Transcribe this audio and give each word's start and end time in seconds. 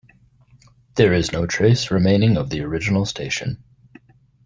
There 0.95 1.13
is 1.13 1.31
no 1.31 1.45
trace 1.45 1.91
remaining 1.91 2.35
of 2.35 2.49
the 2.49 2.61
original 2.63 3.05
station. 3.05 3.63